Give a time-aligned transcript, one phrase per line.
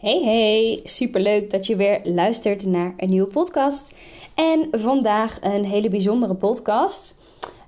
[0.00, 3.94] Hey hey, superleuk dat je weer luistert naar een nieuwe podcast.
[4.34, 7.18] En vandaag een hele bijzondere podcast.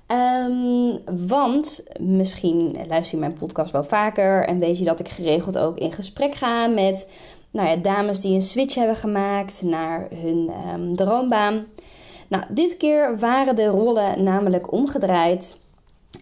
[0.07, 5.57] Um, want misschien luister je mijn podcast wel vaker en weet je dat ik geregeld
[5.57, 7.11] ook in gesprek ga met
[7.51, 11.65] nou ja, dames die een switch hebben gemaakt naar hun um, droombaan.
[12.27, 15.57] Nou, dit keer waren de rollen namelijk omgedraaid.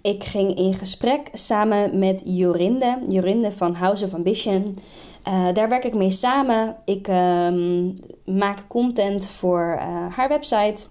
[0.01, 4.75] Ik ging in gesprek samen met Jorinde, Jorinde van House of Ambition.
[5.27, 6.75] Uh, daar werk ik mee samen.
[6.85, 7.93] Ik um,
[8.25, 10.85] maak content voor uh, haar website.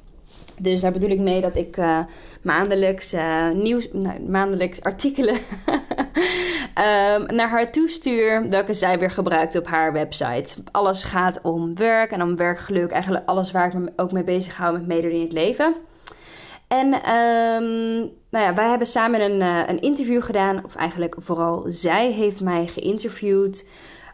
[0.61, 1.99] Dus daar bedoel ik mee dat ik uh,
[2.43, 3.15] maandelijks
[3.55, 10.55] nieuws, nou, maandelijks artikelen um, naar haar toestuur, welke zij weer gebruikt op haar website.
[10.71, 12.91] Alles gaat om werk en om werkgeluk.
[12.91, 15.75] Eigenlijk alles waar ik me ook mee bezig hou met meedoen in het leven.
[16.71, 17.99] En um,
[18.31, 19.41] nou ja, wij hebben samen een,
[19.71, 23.65] een interview gedaan, of eigenlijk vooral zij heeft mij geïnterviewd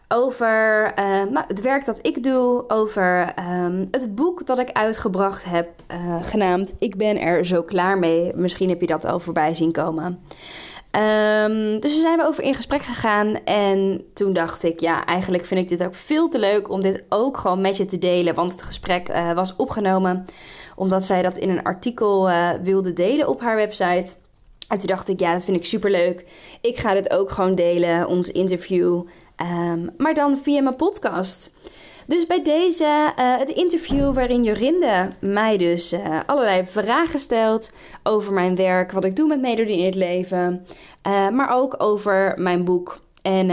[0.07, 5.45] over uh, nou, het werk dat ik doe, over um, het boek dat ik uitgebracht
[5.45, 8.31] heb, uh, genaamd Ik ben er zo klaar mee.
[8.35, 10.05] Misschien heb je dat al voorbij zien komen.
[10.91, 15.45] Um, dus we zijn we over in gesprek gegaan en toen dacht ik, ja, eigenlijk
[15.45, 18.35] vind ik dit ook veel te leuk om dit ook gewoon met je te delen,
[18.35, 20.25] want het gesprek was opgenomen
[20.77, 22.29] omdat zij dat in een artikel
[22.61, 24.11] wilde delen op haar website.
[24.67, 26.25] En toen dacht ik, ja, dat vind ik super leuk.
[26.61, 29.01] Ik ga dit ook gewoon delen, ons interview.
[29.41, 31.55] Um, maar dan via mijn podcast.
[32.07, 37.73] Dus bij deze, uh, het interview waarin Jorinde mij dus uh, allerlei vragen stelt
[38.03, 40.65] over mijn werk, wat ik doe met melodie in het leven,
[41.07, 42.99] uh, maar ook over mijn boek.
[43.21, 43.47] En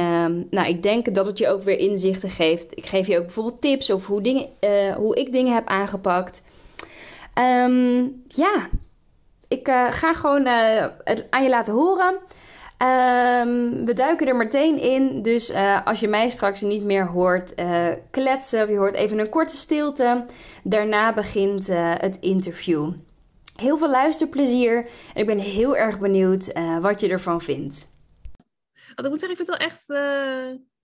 [0.51, 2.77] nou, ik denk dat het je ook weer inzichten geeft.
[2.77, 4.47] Ik geef je ook bijvoorbeeld tips over hoe, dingen,
[4.97, 6.45] hoe ik dingen heb aangepakt.
[7.39, 8.69] Um, ja,
[9.49, 10.47] ik ga gewoon
[11.05, 12.15] het aan je laten horen.
[12.15, 15.23] Um, we duiken er meteen in.
[15.23, 17.55] Dus uh, als je mij straks niet meer hoort
[18.11, 20.25] kletsen, of je hoort even een korte stilte.
[20.63, 21.67] Daarna begint
[21.99, 22.93] het interview.
[23.57, 24.77] Heel veel luisterplezier.
[25.15, 27.93] En ik ben heel erg benieuwd wat je ervan vindt.
[28.95, 29.87] Want ik moet zeggen, ik vind het wel echt,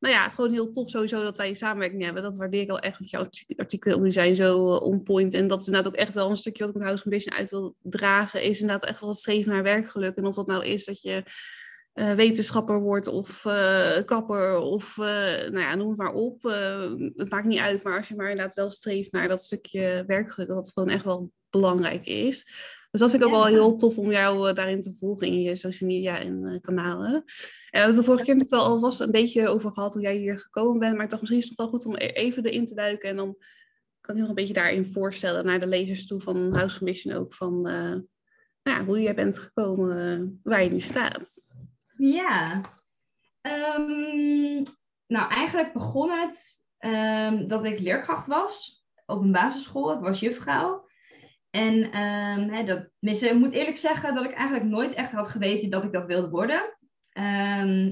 [0.01, 2.23] nou ja, gewoon heel tof sowieso dat wij een samenwerking hebben.
[2.23, 5.35] Dat waardeer ik wel echt, want jouw artikelen zijn zo on point.
[5.35, 7.51] En dat is inderdaad ook echt wel een stukje wat ik met House Foundation uit
[7.51, 8.43] wil dragen.
[8.43, 10.17] Is inderdaad echt wel streven naar werkgeluk.
[10.17, 11.23] En of dat nou is dat je
[11.95, 16.43] uh, wetenschapper wordt of uh, kapper of nou ja, noem het maar op.
[17.17, 20.49] het maakt niet uit, maar als je maar inderdaad wel streeft naar dat stukje werkgeluk,
[20.49, 22.47] dat het gewoon echt wel belangrijk is.
[22.91, 25.57] Dus dat vind ik ook wel heel tof om jou daarin te volgen in je
[25.57, 27.15] social media en kanalen.
[27.15, 27.25] En we
[27.71, 30.17] hebben het de vorige keer natuurlijk wel al was een beetje over gehad hoe jij
[30.17, 32.45] hier gekomen bent, maar ik dacht misschien is het nog wel goed om e-, even
[32.45, 33.37] erin te duiken en dan
[34.01, 37.35] kan ik nog een beetje daarin voorstellen naar de lezers toe van House Mission ook
[37.35, 37.63] van
[38.63, 41.55] nou ja, hoe jij bent gekomen waar je nu staat.
[41.97, 42.61] Ja.
[43.77, 44.63] Um,
[45.07, 49.93] nou, eigenlijk begon het um, dat ik leerkracht was op een basisschool.
[49.93, 50.89] Ik was juffrouw.
[51.51, 55.71] En um, hè, dat, ik moet eerlijk zeggen dat ik eigenlijk nooit echt had geweten
[55.71, 56.77] dat ik dat wilde worden.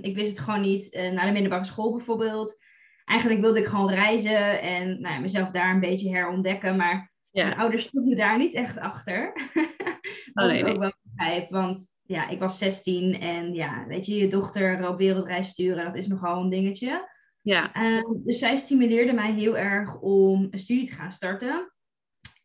[0.00, 0.94] ik wist het gewoon niet.
[0.94, 2.58] Uh, naar de middelbare school bijvoorbeeld.
[3.04, 6.76] Eigenlijk wilde ik gewoon reizen en nou, mezelf daar een beetje herontdekken.
[6.76, 7.44] Maar ja.
[7.44, 9.32] mijn ouders stonden daar niet echt achter.
[10.32, 10.78] Wat oh, nee, ik ook nee.
[10.78, 11.50] wel begrijp.
[11.50, 15.96] Want ja, ik was 16 en ja, weet je, je dochter op wereldreis sturen, dat
[15.96, 17.08] is nogal een dingetje.
[17.42, 17.96] Ja.
[17.96, 21.72] Um, dus zij stimuleerde mij heel erg om een studie te gaan starten.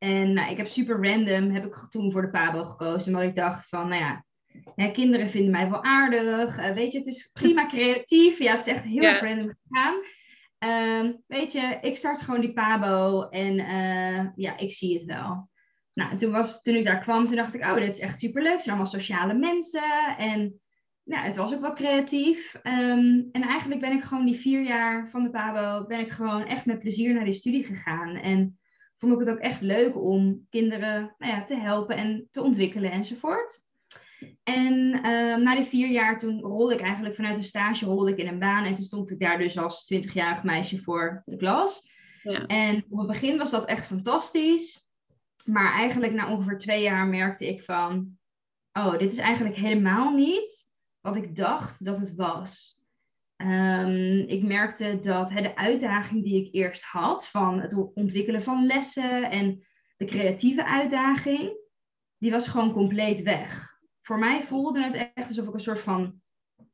[0.03, 3.35] En nou, ik heb super random, heb ik toen voor de PABO gekozen, omdat ik
[3.35, 4.26] dacht van, nou ja,
[4.76, 6.59] hè, kinderen vinden mij wel aardig.
[6.59, 8.40] Uh, weet je, het is prima creatief.
[8.40, 9.96] Ja, het is echt heel erg random gegaan.
[11.00, 15.50] Um, weet je, ik start gewoon die PABO en uh, ja, ik zie het wel.
[15.94, 18.53] Nou, toen, was, toen ik daar kwam, toen dacht ik, oh, dit is echt superleuk.
[18.53, 20.17] Het zijn allemaal sociale mensen.
[20.17, 20.61] En
[21.03, 22.56] nou, het was ook wel creatief.
[22.64, 26.46] Um, en eigenlijk ben ik gewoon die vier jaar van de PABO, ben ik gewoon
[26.46, 28.16] echt met plezier naar die studie gegaan.
[28.16, 28.58] En
[29.03, 32.91] vond ik het ook echt leuk om kinderen nou ja, te helpen en te ontwikkelen
[32.91, 33.66] enzovoort.
[34.44, 38.17] En um, na die vier jaar, toen rolde ik eigenlijk vanuit een stage rolde ik
[38.17, 38.66] in een baan.
[38.66, 41.90] En toen stond ik daar dus als 20-jarig meisje voor de klas.
[42.23, 42.46] Ja.
[42.46, 44.88] En op het begin was dat echt fantastisch.
[45.46, 48.17] Maar eigenlijk na ongeveer twee jaar merkte ik van,
[48.73, 50.70] oh, dit is eigenlijk helemaal niet
[51.02, 52.83] wat ik dacht dat het was.
[53.43, 59.31] Ehm, ik merkte dat de uitdaging die ik eerst had van het ontwikkelen van lessen
[59.31, 59.66] en
[59.97, 61.57] de creatieve uitdaging,
[62.17, 63.78] die was gewoon compleet weg.
[64.01, 66.22] Voor mij voelde het echt alsof ik een soort van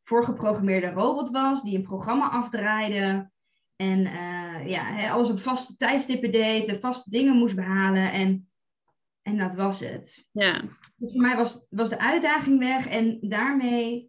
[0.03, 3.31] voorgeprogrammeerde robot was die een programma afdraaide
[3.75, 8.49] en uh, ja, alles op vaste tijdstippen deed en vaste dingen moest behalen en,
[9.21, 10.27] en dat was het.
[10.31, 10.61] Ja.
[10.95, 14.08] Dus voor mij was, was de uitdaging weg en daarmee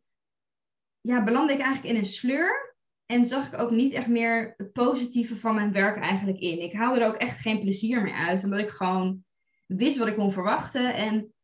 [1.00, 2.74] ja, belandde ik eigenlijk in een sleur.
[3.06, 6.62] En zag ik ook niet echt meer het positieve van mijn werk eigenlijk in.
[6.62, 8.44] Ik haalde er ook echt geen plezier meer uit.
[8.44, 9.24] Omdat ik gewoon
[9.66, 10.94] wist wat ik kon verwachten.
[10.94, 11.34] En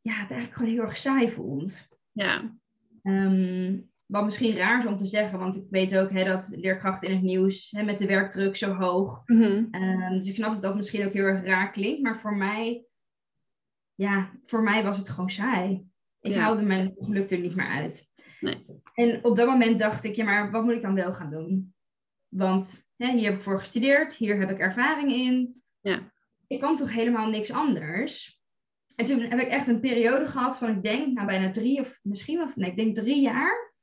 [0.00, 1.88] ja, het eigenlijk gewoon heel erg saai vond.
[2.12, 2.56] Ja.
[3.02, 7.08] Ehm, wat misschien raar is om te zeggen, want ik weet ook hè, dat leerkrachten
[7.08, 9.22] in het nieuws hè, met de werkdruk zo hoog.
[9.26, 9.64] Mhm.
[9.70, 12.02] Ehm, dus ik snap dat dat misschien ook heel erg raar klinkt.
[12.02, 12.84] Maar voor mij,
[13.94, 15.86] ja, voor mij was het gewoon saai.
[16.20, 16.40] Ik Ja.
[16.40, 18.10] haalde mijn geluk er niet meer uit.
[18.42, 18.66] Nee.
[18.94, 21.74] En op dat moment dacht ik, ja, maar wat moet ik dan wel gaan doen?
[22.28, 25.62] Want hè, hier heb ik voor gestudeerd, hier heb ik ervaring in.
[25.80, 26.12] Ja.
[26.46, 28.40] Ik kan toch helemaal niks anders?
[28.96, 32.00] En toen heb ik echt een periode gehad van, ik denk, nou bijna drie of
[32.02, 33.74] misschien wel, nee, ik denk drie jaar,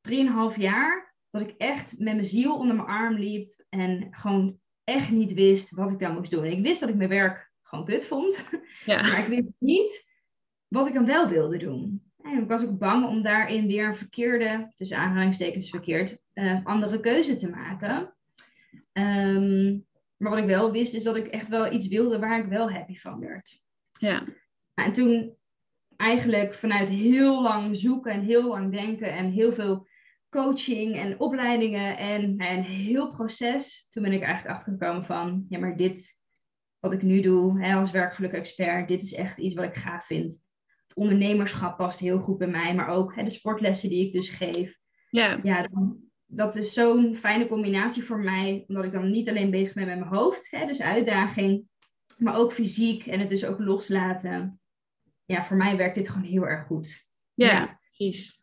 [0.00, 5.10] drieënhalf jaar, dat ik echt met mijn ziel onder mijn arm liep en gewoon echt
[5.10, 6.44] niet wist wat ik dan moest doen.
[6.44, 8.44] Ik wist dat ik mijn werk gewoon kut vond,
[8.84, 9.02] Ja.
[9.08, 10.10] maar ik wist niet
[10.68, 12.05] wat ik dan wel wilde doen.
[12.32, 17.00] En ik was ook bang om daarin weer een verkeerde, tussen aanhalingstekens verkeerd, eh, andere
[17.00, 18.14] keuze te maken.
[18.92, 19.78] Ehm,
[20.16, 22.70] maar wat ik wel wist, is dat ik echt wel iets wilde waar ik wel
[22.70, 23.62] happy van werd.
[23.98, 24.22] Ja.
[24.74, 25.36] En toen
[25.96, 29.86] eigenlijk vanuit heel lang zoeken en heel lang denken en heel veel
[30.28, 35.58] coaching en opleidingen en nou, een heel proces, toen ben ik eigenlijk achtergekomen van, ja
[35.58, 36.22] maar dit,
[36.78, 40.44] wat ik nu doe hè, als werkgeluk-expert, dit is echt iets wat ik gaaf vind.
[40.96, 44.78] Ondernemerschap past heel goed bij mij, maar ook hè, de sportlessen die ik dus geef.
[45.10, 45.38] Ja.
[45.42, 49.74] Ja, dan, dat is zo'n fijne combinatie voor mij, omdat ik dan niet alleen bezig
[49.74, 51.64] ben met mijn hoofd, hè, dus uitdaging,
[52.18, 54.60] maar ook fysiek en het dus ook loslaten.
[55.24, 57.06] Ja, voor mij werkt dit gewoon heel erg goed.
[57.34, 57.78] Ja, Ja.
[57.80, 58.42] precies.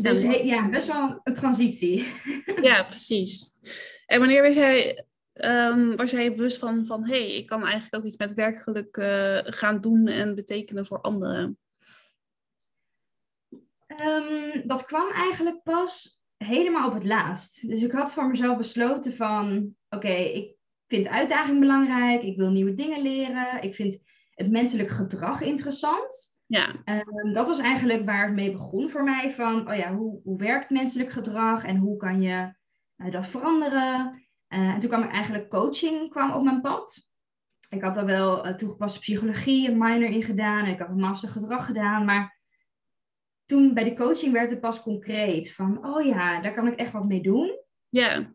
[0.00, 0.28] Dus Ja.
[0.30, 2.06] he- ja, best wel een transitie.
[2.62, 3.60] Ja, precies.
[4.06, 7.94] En wanneer was jij, ehm, was jij bewust van, van hé, hey, ik kan eigenlijk
[7.94, 11.58] ook iets met werkgeluk eh, gaan doen en betekenen voor anderen?
[14.00, 17.68] Ehm, dat kwam eigenlijk pas helemaal op het laatst.
[17.68, 20.54] Dus ik had voor mezelf besloten van, oké, ik
[20.86, 24.02] vind uitdaging belangrijk, ik wil nieuwe dingen leren, ik vind
[24.34, 26.38] het menselijk gedrag interessant.
[26.46, 29.32] Ja, Ehm, dat was eigenlijk waar het mee begon voor mij.
[29.32, 32.54] Van, oh ja, hoe, hoe werkt menselijk gedrag en hoe kan je
[32.96, 34.22] eh, dat veranderen?
[34.46, 37.10] Eh, en toen kwam ik eigenlijk coaching kwam op mijn pad.
[37.70, 40.64] Ik had al wel eh, toegepaste psychologie, een minor in gedaan.
[40.64, 42.04] En ik had een master gedrag gedaan.
[42.04, 42.39] Maar
[43.50, 45.52] toen bij de coaching werd het pas concreet.
[45.52, 47.58] Van, oh ja, daar kan ik echt wat mee doen.
[47.88, 48.32] ja,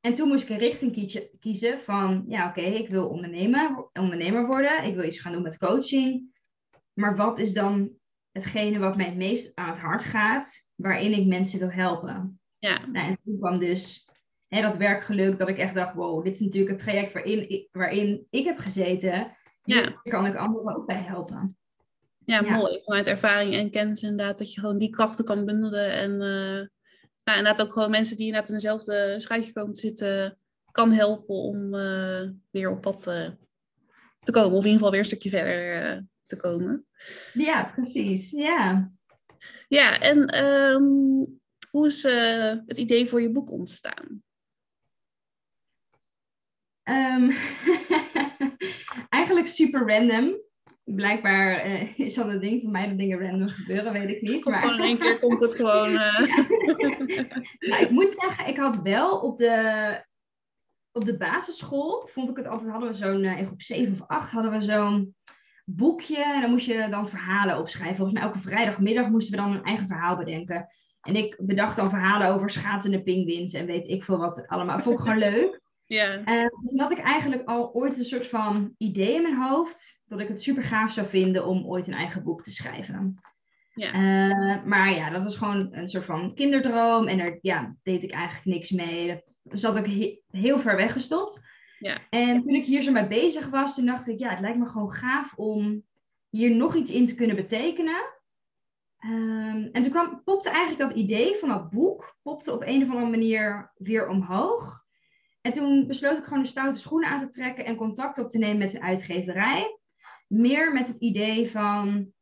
[0.00, 4.84] En toen moest ik een richting kiezen van, ja oké, ik wil ondernemer, ondernemer worden.
[4.84, 6.38] Ik wil iets gaan doen met coaching.
[6.92, 7.90] Maar wat is dan
[8.32, 12.40] hetgene wat mij het meest aan het hart gaat, waarin ik mensen wil helpen?
[12.58, 14.08] ja, Nou, en toen kwam dus
[14.48, 17.68] hè, dat werkgeluk, dat ik echt dacht, wow, dit is natuurlijk het traject waarin ik,
[17.72, 19.36] waarin ik heb gezeten.
[19.62, 20.10] Hier Ja.
[20.10, 21.56] kan ik anderen ook bij helpen.
[22.24, 22.56] Ja, Ja.
[22.56, 22.80] mooi.
[22.82, 25.92] Vanuit ervaring en kennis inderdaad, dat je gewoon die krachten kan bundelen.
[25.92, 26.66] En eh,
[27.24, 30.38] nou, inderdaad ook gewoon mensen die inderdaad in dezelfde schuitje komen te zitten,
[30.70, 33.28] kan helpen om eh, weer op pad eh,
[34.20, 34.50] te komen.
[34.50, 36.86] Of in ieder geval weer een stukje verder te komen.
[37.32, 38.30] Ja, precies.
[38.30, 38.92] Ja.
[39.68, 40.82] Ja, en ehm,
[41.70, 42.02] hoe is
[42.66, 44.22] het idee voor je boek ontstaan?
[46.82, 47.30] Ehm,
[49.08, 50.49] eigenlijk super random.
[50.84, 54.42] Blijkbaar eh, is dat een ding van mij dat dingen random gebeuren, weet ik niet.
[54.42, 54.64] Komt Maar...
[54.64, 55.96] gewoon in één keer komt het gewoon.
[55.96, 56.28] eh,
[57.58, 60.04] Nou, ik moet zeggen, ik had wel op de,
[60.92, 64.06] op de basisschool, vond ik het altijd, hadden we zo'n, eh, in groep 7 of
[64.06, 65.14] 8 hadden we zo'n
[65.64, 66.24] boekje.
[66.24, 67.96] En dan moest je dan verhalen opschrijven.
[67.96, 70.66] Volgens mij elke vrijdagmiddag moesten we dan een eigen verhaal bedenken.
[71.00, 74.80] En ik bedacht dan verhalen over schaatsende pinguïns en weet ik veel wat allemaal.
[74.80, 75.59] Vond ik gewoon leuk.
[75.94, 80.00] Ja, Eh, dus had ik eigenlijk al ooit een soort van idee in mijn hoofd
[80.04, 83.20] dat ik het super gaaf zou vinden om ooit een eigen boek te schrijven.
[83.74, 83.92] Ja.
[83.92, 88.10] Eh, maar ja, dat was gewoon een soort van kinderdroom en daar ja, deed ik
[88.10, 89.20] eigenlijk niks mee.
[89.42, 91.40] Dat zat ook he- heel ver weggestopt.
[91.78, 91.96] Ja.
[92.10, 94.66] En toen ik hier zo mee bezig was, toen dacht ik, ja, het lijkt me
[94.66, 95.82] gewoon gaaf om
[96.28, 98.18] hier nog iets in te kunnen betekenen.
[98.98, 102.88] Ehm, en toen kwam, popte eigenlijk dat idee van dat boek, popte op een of
[102.88, 104.84] andere manier weer omhoog.
[105.40, 108.38] En toen besloot ik gewoon de stoute schoenen aan te trekken en contact op te
[108.38, 109.78] nemen met de uitgeverij.
[110.26, 112.12] Meer met het idee van,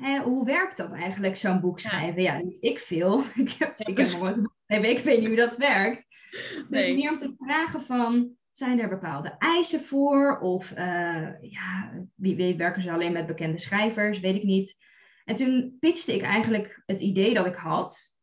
[0.00, 2.22] hè, hoe werkt dat eigenlijk, zo'n boek schrijven?
[2.22, 3.24] Ja, niet ik veel.
[3.34, 6.06] ik heb, ik heb nooit boek ik weet niet hoe dat werkt.
[6.30, 6.94] Dus Nee.
[6.94, 10.38] meer om te vragen van, zijn er bepaalde eisen voor?
[10.38, 14.76] Of eh, ja, wie weet werken ze alleen met bekende schrijvers, weet ik niet.
[15.24, 18.16] En toen pitchte ik eigenlijk het idee dat ik had.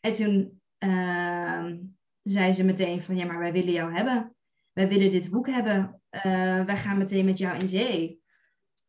[0.00, 1.76] En toen ehm,
[2.24, 4.34] zei ze meteen van, ja, maar wij willen jou hebben.
[4.72, 6.02] Wij willen dit boek hebben.
[6.08, 8.22] Eh, wij gaan meteen met jou in zee.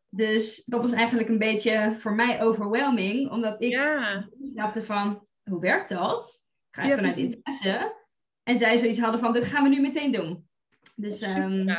[0.10, 5.60] Dus dat was eigenlijk een beetje voor mij overwhelming, omdat ik Ja, snapte van, hoe
[5.60, 6.48] werkt dat?
[6.72, 7.34] Ga Ja, je vanuit precies.
[7.36, 7.96] interesse.
[8.44, 10.48] En zij zoiets hadden van, dit gaan we nu meteen doen.
[10.96, 11.76] Dus ehm,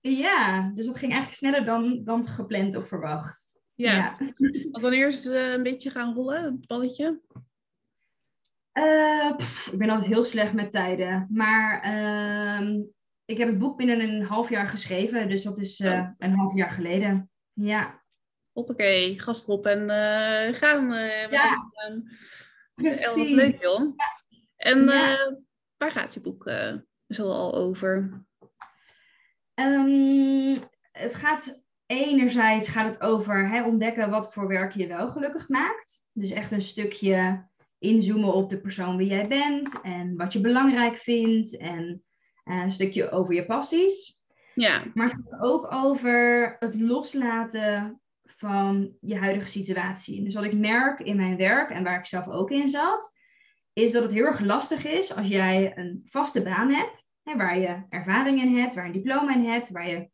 [0.00, 3.52] ja, dus dat ging eigenlijk sneller dan, dan gepland of verwacht.
[3.74, 4.16] Ja.
[4.70, 7.20] Want wanneer is het eh, een beetje gaan rollen, het balletje?
[8.72, 11.26] Eh, pff, ik ben altijd heel slecht met tijden.
[11.30, 12.80] Maar ehm,
[13.24, 15.28] ik heb het boek binnen een half jaar geschreven.
[15.28, 16.08] Dus dat is eh, Oh.
[16.18, 17.30] een half jaar geleden.
[17.52, 18.00] Ja,
[18.52, 20.86] Hoppakee, gast erop en eh, gaan.
[20.86, 22.10] met Ja, een,
[22.74, 23.06] precies.
[23.06, 23.96] Wat leuk joh.
[24.56, 25.34] En Ja.
[25.76, 26.50] waar gaat je boek
[27.08, 28.24] zo al over?
[29.54, 30.56] Ehm,
[30.92, 36.06] het gaat enerzijds gaat het over hè, ontdekken wat voor werk je wel gelukkig maakt.
[36.12, 37.46] Dus echt een stukje
[37.82, 42.04] inzoomen op de persoon wie jij bent en wat je belangrijk vindt en
[42.44, 44.20] eh, een stukje over je passies.
[44.54, 50.24] Ja, Maar het gaat ook over het loslaten van je huidige situatie.
[50.24, 53.12] Dus wat ik merk in mijn werk en waar ik zelf ook in zat,
[53.72, 57.58] is dat het heel erg lastig is als jij een vaste baan hebt, hè, waar
[57.58, 60.10] je ervaring in hebt, waar je een diploma in hebt, waar je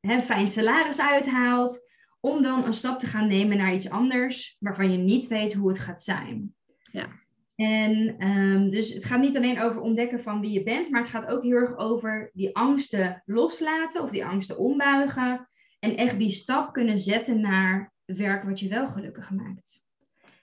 [0.00, 1.86] hè, een fijn salaris uithaalt,
[2.20, 5.68] om dan een stap te gaan nemen naar iets anders waarvan je niet weet hoe
[5.68, 6.54] het gaat zijn.
[6.92, 7.06] Ja.
[7.54, 11.10] En ehm, dus het gaat niet alleen over ontdekken van wie je bent, maar het
[11.10, 15.48] gaat ook heel erg over die angsten loslaten of die angsten ombuigen.
[15.78, 19.82] En echt die stap kunnen zetten naar werk wat je wel gelukkig maakt.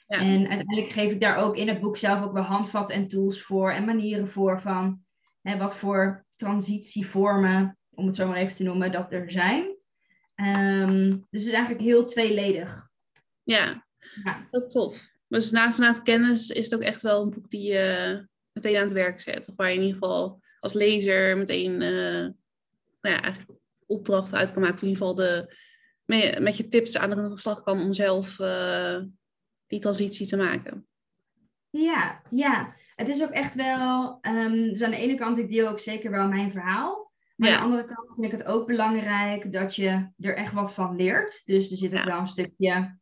[0.08, 0.20] Ja.
[0.20, 3.42] En uiteindelijk geef ik daar ook in het boek zelf ook wel handvatten en tools
[3.42, 5.00] voor en manieren voor van
[5.42, 9.76] hè, wat voor transitievormen, om het zo maar even te noemen, dat er zijn.
[10.36, 12.90] Ehm, dus het is eigenlijk heel tweeledig.
[13.44, 13.86] ja,
[14.24, 14.48] Ja.
[14.52, 15.14] heel tof.
[15.28, 18.84] Dus naast, naast kennis is het ook echt wel een boek die je meteen aan
[18.84, 19.50] het werk zet.
[19.50, 22.28] Of waar je in ieder geval als lezer meteen eh,
[23.02, 23.36] nou ja,
[23.86, 24.76] opdrachten uit kan maken.
[24.76, 25.56] Of in ieder geval de,
[26.06, 29.02] met, met je tips aan de slag kan om zelf eh,
[29.68, 30.88] die transitie te maken.
[31.70, 32.74] Ja, ja.
[32.96, 34.18] Het is ook echt wel.
[34.22, 37.12] ehm, dus aan de ene kant, ik deel ook zeker wel mijn verhaal.
[37.36, 37.56] Maar Ja.
[37.56, 40.96] aan de andere kant vind ik het ook belangrijk dat je er echt wat van
[40.96, 41.42] leert.
[41.46, 42.06] Dus er zit ook Ja.
[42.06, 42.98] wel een stukje.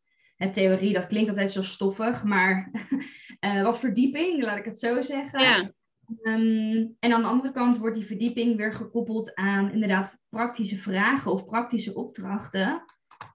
[0.51, 2.71] Theorie, dat klinkt altijd zo stoffig, maar
[3.39, 5.41] eh, wat verdieping, laat ik het zo zeggen.
[5.41, 5.73] Ja,
[6.21, 11.31] Ehm, en aan de andere kant wordt die verdieping weer gekoppeld aan inderdaad praktische vragen
[11.31, 12.83] of praktische opdrachten.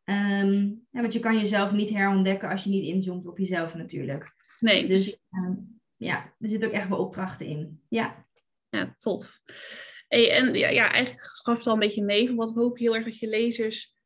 [0.05, 4.35] Ehm, ja, want je kan jezelf niet herontdekken als je niet inzoomt op jezelf natuurlijk.
[4.61, 4.87] nee.
[4.87, 5.55] Dus ehm,
[5.97, 7.81] ja, er zitten ook echt wel opdrachten in.
[7.89, 8.27] Ja.
[8.69, 9.41] Ja, tof.
[10.09, 12.85] Hey, en ja, ja, eigenlijk gaf het al een beetje mee van wat hoop je
[12.85, 13.97] heel erg dat je lezers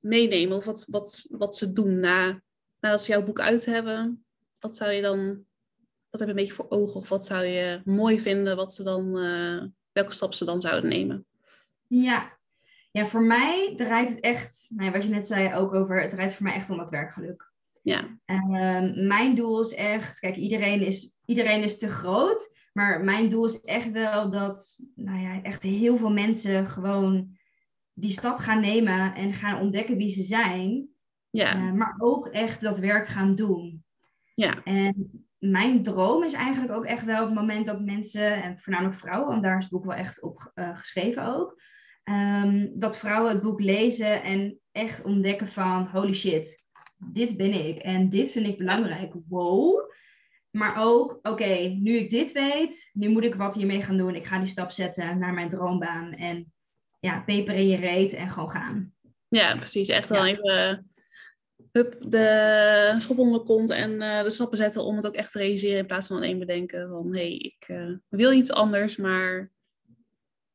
[0.00, 0.56] meenemen.
[0.56, 2.42] Of wat, wat, wat ze doen na,
[2.80, 4.24] nadat ze jouw boek uit hebben.
[4.58, 5.44] Wat zou je dan,
[6.10, 7.00] wat heb je een beetje voor ogen?
[7.00, 8.56] Of wat zou je mooi vinden?
[8.56, 11.26] Wat ze dan, eh, welke stap ze dan zouden nemen?
[11.86, 12.38] Ja.
[12.90, 16.10] ja, voor mij draait het echt, nou ja, wat je net zei ook over, het
[16.10, 17.52] draait voor mij echt om dat werkgeluk.
[17.82, 23.30] Ja, Ehm, mijn doel is echt, kijk, iedereen is, iedereen is te groot, maar mijn
[23.30, 27.38] doel is echt wel dat, nou ja, echt heel veel mensen gewoon
[27.92, 30.88] die stap gaan nemen en gaan ontdekken wie ze zijn,
[31.30, 33.84] ja, eh, maar ook echt dat werk gaan doen.
[34.34, 38.58] ja, En mijn droom is eigenlijk ook echt wel op het moment dat mensen, en
[38.58, 41.62] voornamelijk vrouwen, want daar is het boek wel echt op eh, geschreven ook,
[42.02, 46.66] ehm, dat vrouwen het boek lezen en echt ontdekken van holy shit,
[47.12, 49.14] dit ben ik en dit vind ik belangrijk.
[49.28, 49.90] Wow.
[50.50, 54.14] Maar ook, oké, nu ik dit weet, nu moet ik wat hiermee gaan doen.
[54.14, 56.52] Ik ga die stap zetten naar mijn droombaan en
[57.00, 58.92] ja, peper in je reet en gewoon gaan.
[59.28, 59.88] ja, precies.
[59.88, 60.32] Echt wel Ja.
[60.32, 60.90] even
[61.72, 65.32] hup, de schop onder de kont en eh, de stappen zetten om het ook echt
[65.32, 65.78] te realiseren.
[65.78, 69.50] In plaats van alleen bedenken van, hé, hey, ik eh, wil iets anders, maar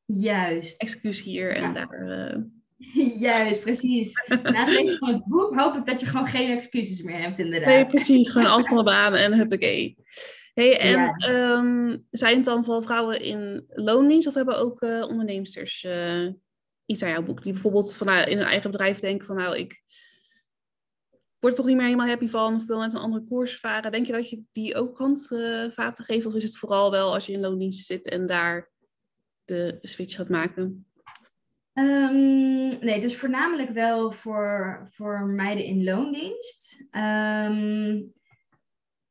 [0.06, 0.82] Juist.
[0.82, 1.90] excuus hier en daar.
[1.90, 2.38] eh,
[3.20, 4.24] Juist, precies.
[4.28, 7.40] Na het lezen van het boek hoop ik dat je gewoon geen excuses meer hebt,
[7.40, 7.70] inderdaad.
[7.70, 8.30] Nee, precies.
[8.30, 9.98] Gewoon alles van de baan en huppakee.
[10.56, 15.84] Hey, en ehm, zijn het dan vooral vrouwen in loondienst of hebben ook eh onderneemsters
[15.84, 16.28] eh,
[16.86, 17.44] iets aan jouw boek?
[17.44, 19.84] Die bijvoorbeeld van, nou, in een eigen bedrijf denken van nou, ik
[21.40, 23.60] word er toch niet meer helemaal happy van of ik wil net een andere koers
[23.60, 23.92] varen.
[23.92, 27.34] Denk je dat je die ook handvaten geeft of is het vooral wel als je
[27.34, 28.72] in loondienst zit en daar
[29.46, 30.88] de switch gaat maken?
[31.74, 36.86] Um, nee, is voornamelijk wel voor, voor meiden in loondienst.
[36.92, 38.14] Um,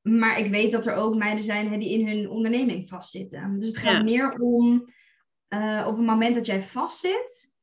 [0.05, 3.59] maar ik weet dat er ook meiden zijn hè, die in hun onderneming vastzitten.
[3.59, 4.93] Dus het gaat meer om
[5.49, 7.55] uh, op het moment dat jij vastzit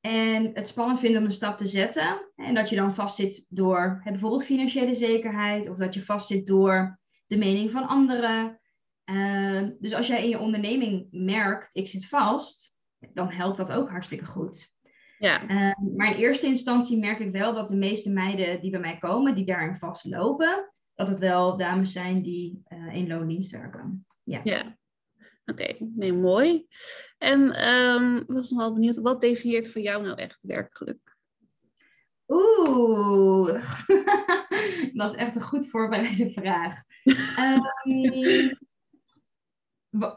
[0.00, 2.30] en het spannend vindt om een stap te zetten.
[2.36, 7.00] En dat je dan vastzit door hè, bijvoorbeeld financiële zekerheid of dat je vastzit door
[7.26, 8.60] de mening van anderen.
[9.04, 12.76] Uh, dus als jij in je onderneming merkt, ik zit vast,
[13.12, 14.72] dan helpt dat ook hartstikke goed.
[15.18, 15.42] Ja.
[15.42, 18.98] Uh, maar in eerste instantie merk ik wel dat de meeste meiden die bij mij
[18.98, 24.06] komen, die daarin vastlopen, dat het wel dames zijn die uh, in loondienst werken.
[24.22, 24.40] Ja.
[24.44, 24.76] ja.
[25.46, 26.66] Oké, nee, mooi.
[27.18, 31.16] En um, ik was nog wel benieuwd, wat definieert voor jou nou echt werkgeluk?
[32.26, 33.46] Oeh,
[34.92, 36.82] dat is echt een goed voorbereide vraag.
[37.84, 38.58] um,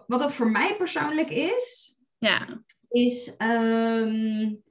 [0.07, 2.63] wat dat voor mij persoonlijk is, ja.
[2.89, 4.63] is um,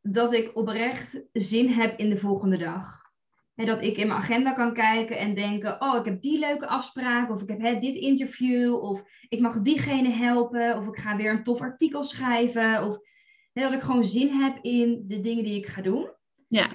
[0.00, 3.05] dat ik oprecht zin heb in de volgende dag.
[3.64, 7.30] Dat ik in mijn agenda kan kijken en denken: Oh, ik heb die leuke afspraak.
[7.30, 8.74] Of ik heb hè, dit interview.
[8.74, 10.76] Of ik mag diegene helpen.
[10.76, 12.84] Of ik ga weer een tof artikel schrijven.
[12.84, 12.98] Of
[13.52, 16.10] dat ik gewoon zin heb in de dingen die ik ga doen.
[16.48, 16.70] Ja.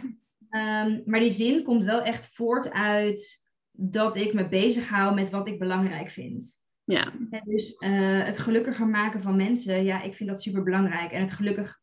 [0.49, 5.47] Um, maar die zin komt wel echt voort uit dat ik me bezighoud met wat
[5.47, 6.63] ik belangrijk vind.
[6.83, 7.13] Ja.
[7.43, 11.11] Dus uh, het gelukkiger maken van mensen, ja, ik vind dat super belangrijk.
[11.11, 11.81] En het gelukkig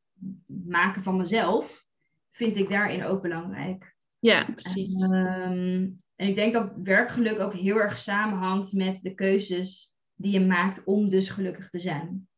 [0.66, 1.86] maken van mezelf
[2.30, 3.96] vind ik daarin ook belangrijk.
[4.18, 5.02] Ja, precies.
[5.02, 10.46] Ehm, en ik denk dat werkgeluk ook heel erg samenhangt met de keuzes die je
[10.46, 12.28] maakt om dus gelukkig te zijn.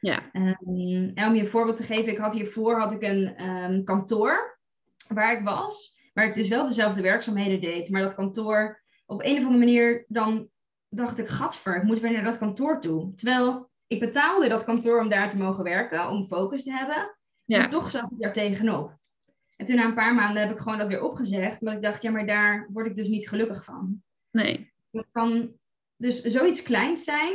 [0.00, 0.30] Ja.
[0.32, 3.84] Um, en om je een voorbeeld te geven, ik had hiervoor had ik een um,
[3.84, 4.58] kantoor
[5.08, 9.36] waar ik was, waar ik dus wel dezelfde werkzaamheden deed, maar dat kantoor op een
[9.36, 10.48] of andere manier, dan
[10.88, 13.14] dacht ik, gadver, ik moet weer naar dat kantoor toe.
[13.14, 17.16] Terwijl ik betaalde dat kantoor om daar te mogen werken, om focus te hebben.
[17.44, 17.58] Ja.
[17.58, 18.98] Maar toch zat ik daar tegenop.
[19.62, 21.60] En toen na een paar maanden heb ik gewoon dat weer opgezegd.
[21.60, 24.02] Maar ik dacht, ja, maar daar word ik dus niet gelukkig van.
[24.30, 24.72] Nee.
[24.90, 25.52] Het kan
[25.96, 27.34] dus zoiets kleins zijn,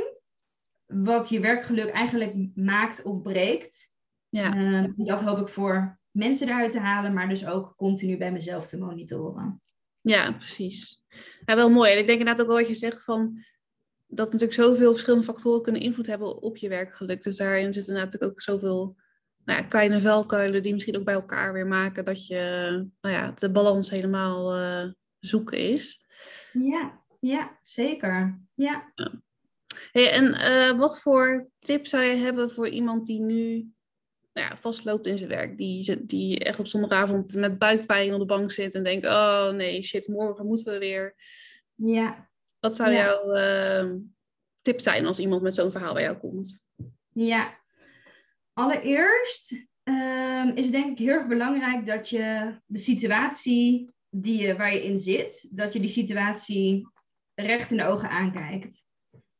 [0.85, 3.95] wat je werkgeluk eigenlijk maakt of breekt.
[4.29, 4.55] Ja.
[4.55, 8.67] Uh, dat hoop ik voor mensen eruit te halen, maar dus ook continu bij mezelf
[8.67, 9.61] te monitoren.
[10.01, 11.03] Ja, precies.
[11.45, 11.91] Ja, wel mooi.
[11.91, 13.43] En ik denk inderdaad ook wel wat je zegt van
[14.07, 17.21] dat natuurlijk zoveel verschillende factoren kunnen invloed hebben op je werkgeluk.
[17.21, 18.95] Dus daarin zit inderdaad ook zoveel
[19.47, 22.39] nou ja, kleine velkuilen die misschien ook bij elkaar weer maken dat je
[23.01, 26.05] nou ja, de balans helemaal uh, zoeken is.
[26.53, 28.41] Ja, ja zeker.
[28.53, 28.93] Ja.
[29.91, 33.71] Hey, en uh, wat voor tip zou je hebben voor iemand die nu
[34.33, 35.57] nou ja, vastloopt in zijn werk?
[35.57, 39.83] Die, die echt op zondagavond met buikpijn op de bank zit en denkt: Oh nee,
[39.83, 41.15] shit, morgen moeten we weer.
[41.75, 42.29] Ja.
[42.59, 43.93] Wat zou jouw uh,
[44.61, 46.65] tip zijn als iemand met zo'n verhaal bij jou komt?
[47.13, 47.56] Ja,
[48.57, 54.55] Allereerst um, is het denk ik heel erg belangrijk dat je de situatie die je,
[54.55, 56.87] waar je in zit, dat je die situatie
[57.35, 58.85] recht in de ogen aankijkt.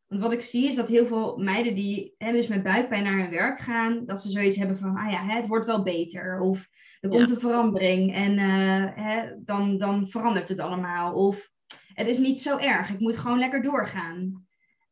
[0.08, 3.18] Want wat ik zie is dat heel veel meiden die hè, dus met buikpijn naar
[3.18, 6.40] hun werk gaan, dat ze zoiets hebben van, ah ja, hè, het wordt wel beter.
[6.40, 6.68] Of
[7.00, 11.14] er komt een verandering en uh, hè, dan, dan verandert het allemaal.
[11.14, 11.50] Of
[11.94, 14.47] het is niet zo erg, ik moet gewoon lekker doorgaan.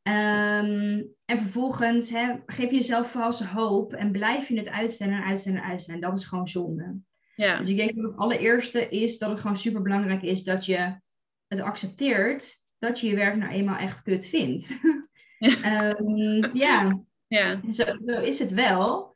[0.08, 5.24] Um, en vervolgens hè, geef je jezelf valse hoop en blijf je het uitstellen en
[5.24, 6.02] uitstellen en uitstellen.
[6.02, 6.98] Dat is gewoon zonde.
[7.36, 7.58] Ja.
[7.58, 11.00] Dus ik denk dat het allereerste is dat het gewoon super belangrijk is dat je
[11.48, 14.72] het accepteert dat je je werk nou eenmaal echt kut vindt.
[15.38, 17.02] Ja, um, ja.
[17.28, 17.62] ja.
[17.72, 19.16] Zo, zo, is het wel.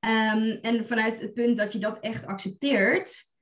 [0.00, 3.32] Um, en vanuit het punt dat je dat echt accepteert,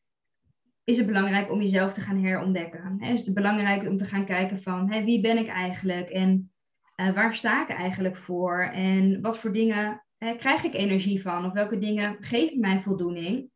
[0.85, 2.97] is het belangrijk om jezelf te gaan herontdekken.
[2.99, 3.13] Hè?
[3.13, 6.54] Is het belangrijk om te gaan kijken van wie ben ik eigenlijk en
[6.97, 8.61] uh, waar sta ik eigenlijk voor?
[8.61, 11.45] En wat voor dingen uh, krijg ik energie van?
[11.45, 13.51] Of welke dingen geven mij voldoening?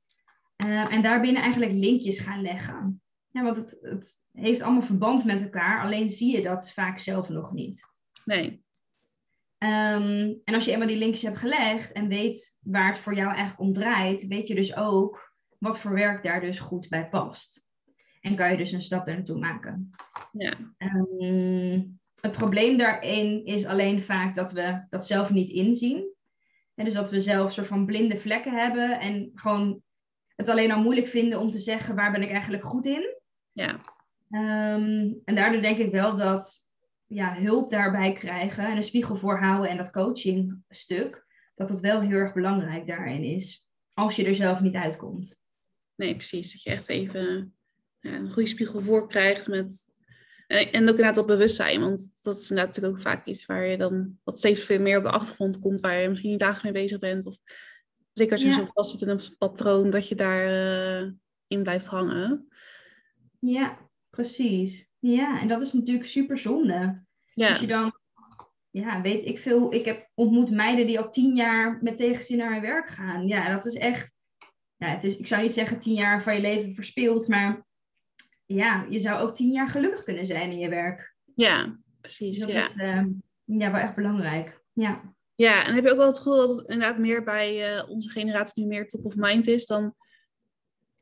[0.64, 3.02] Uh, en daarbinnen eigenlijk linkjes gaan leggen.
[3.30, 7.28] Ja, want het, het heeft allemaal verband met elkaar, alleen zie je dat vaak zelf
[7.28, 7.86] nog niet.
[8.24, 8.66] Nee.
[9.58, 13.28] Um, en als je eenmaal die linkjes hebt gelegd en weet waar het voor jou
[13.28, 17.66] eigenlijk om draait, weet je dus ook wat voor werk daar dus goed bij past.
[18.20, 19.90] En kan je dus een stap naartoe maken.
[20.32, 20.56] Ja.
[20.78, 21.77] Um,
[22.28, 26.14] het probleem daarin is alleen vaak dat we dat zelf niet inzien.
[26.74, 29.82] En dus dat we zelf soort van blinde vlekken hebben en gewoon
[30.36, 33.16] het alleen al moeilijk vinden om te zeggen waar ben ik eigenlijk goed in.
[33.52, 33.80] Ja.
[34.30, 36.68] Um, en daardoor denk ik wel dat
[37.06, 42.10] ja, hulp daarbij krijgen en een spiegel voorhouden en dat coachingstuk, dat dat wel heel
[42.10, 43.70] erg belangrijk daarin is.
[43.94, 45.36] Als je er zelf niet uitkomt.
[45.94, 46.52] Nee, precies.
[46.52, 47.54] Dat je echt even
[48.00, 49.90] ja, een goede spiegel voor krijgt met
[50.48, 53.66] en, en ook inderdaad dat bewustzijn, want dat is inderdaad natuurlijk ook vaak iets waar
[53.66, 56.64] je dan wat steeds veel meer op de achtergrond komt, waar je misschien niet dagelijks
[56.72, 57.26] mee bezig bent.
[57.26, 57.36] Of
[58.12, 58.54] Zeker als je Ja.
[58.54, 62.48] zo vast zit in een patroon, dat je daarin in blijft hangen.
[63.38, 63.78] Ja,
[64.10, 64.90] precies.
[64.98, 67.04] Ja, en dat is natuurlijk super zonde.
[67.32, 67.92] Ja, Als je dan,
[68.70, 72.52] ja, weet ik veel, ik heb ontmoet meiden die al tien jaar met tegenzin naar
[72.52, 73.26] hun werk gaan.
[73.26, 74.12] Ja, dat is echt,
[74.76, 77.66] ja, het is, ik zou niet zeggen tien jaar van je leven verspild, maar
[78.48, 81.14] ja, je zou ook tien jaar gelukkig kunnen zijn in je werk.
[81.34, 82.38] ja precies.
[82.38, 82.64] Dus dat Ja.
[82.64, 83.04] is eh,
[83.44, 84.62] ja, wel echt belangrijk.
[84.72, 85.14] Ja.
[85.34, 88.08] ja, en heb je ook wel het gevoel dat het inderdaad meer bij eh, onze
[88.08, 89.94] generatie nu meer top of mind is dan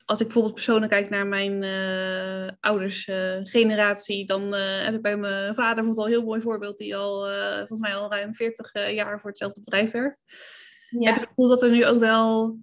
[0.05, 5.17] als ik bijvoorbeeld persoonlijk kijk naar mijn eh, ouders eh, generatie, dan heb ik bij
[5.17, 7.27] mijn vader bijvoorbeeld al een heel mooi voorbeeld die al
[7.59, 10.23] volgens mij al ruim 40 eh, jaar voor hetzelfde bedrijf werkt.
[10.27, 11.13] Heb je Ja.
[11.13, 12.57] het gevoel dat er nu ook wel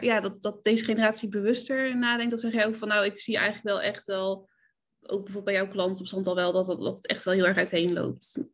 [0.00, 2.32] ja, dat, dat deze generatie bewuster nadenkt?
[2.32, 4.48] Of zeg jij ook van nou, ik zie eigenlijk wel echt wel,
[5.00, 7.34] ook bijvoorbeeld bij jouw klant op stand al wel, dat, dat, dat het echt wel
[7.34, 8.48] heel erg uiteen loopt.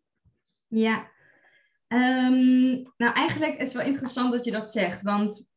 [0.67, 1.11] Ja.
[1.89, 5.51] Ehm, nou, eigenlijk is het wel interessant dat je dat zegt, want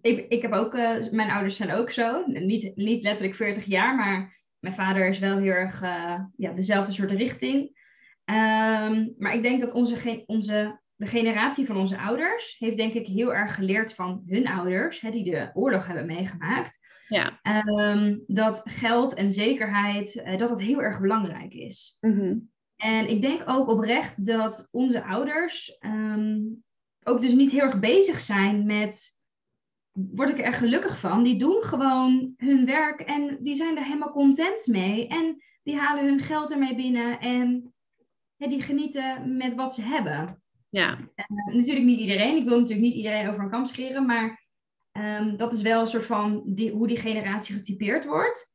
[0.00, 3.96] ik, ik heb ook, eh, mijn ouders zijn ook zo, niet, niet letterlijk 40 jaar,
[3.96, 7.76] maar mijn vader is wel heel erg eh, ja, dezelfde soort richting.
[8.24, 13.06] Ehm, maar ik denk dat onze, onze, de generatie van onze ouders heeft denk ik
[13.06, 17.38] heel erg geleerd van hun ouders, hè, die de oorlog hebben meegemaakt, Ja.
[17.42, 21.96] ehm, dat geld en zekerheid, eh, dat dat heel erg belangrijk is.
[22.76, 26.38] En ik denk ook oprecht dat onze ouders ehm,
[27.04, 29.18] ook dus niet heel erg bezig zijn met,
[29.92, 31.22] word ik er gelukkig van?
[31.22, 35.08] Die doen gewoon hun werk en die zijn er helemaal content mee.
[35.08, 37.74] En die halen hun geld ermee binnen en
[38.36, 40.42] ja, die genieten met wat ze hebben.
[40.68, 40.98] Ja.
[41.14, 44.46] Eh, natuurlijk niet iedereen, ik wil natuurlijk niet iedereen over een kam scheren, maar
[44.92, 48.52] ehm, dat is wel een soort van die, hoe die generatie getypeerd wordt.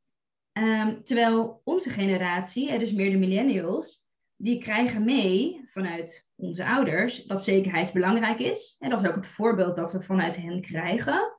[0.52, 7.44] Ehm, terwijl onze generatie, dus meer de millennials, die krijgen mee vanuit onze ouders dat
[7.44, 8.76] zekerheid belangrijk is.
[8.78, 11.38] En dat is ook het voorbeeld dat we vanuit hen krijgen.